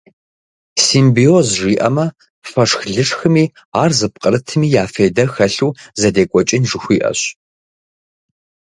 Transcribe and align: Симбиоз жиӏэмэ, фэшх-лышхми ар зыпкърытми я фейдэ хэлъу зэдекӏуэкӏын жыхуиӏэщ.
Симбиоз 0.85 1.47
жиӏэмэ, 1.61 2.05
фэшх-лышхми 2.51 3.43
ар 3.81 3.91
зыпкърытми 3.97 4.67
я 4.81 4.85
фейдэ 4.93 5.25
хэлъу 5.33 5.75
зэдекӏуэкӏын 5.99 6.63
жыхуиӏэщ. 6.69 7.19